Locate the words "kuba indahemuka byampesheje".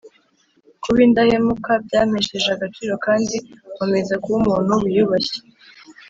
0.81-2.49